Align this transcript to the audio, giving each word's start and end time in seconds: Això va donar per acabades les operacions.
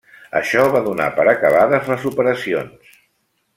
Això 0.37 0.63
va 0.75 0.81
donar 0.87 1.07
per 1.19 1.27
acabades 1.35 1.93
les 1.93 2.09
operacions. 2.13 2.93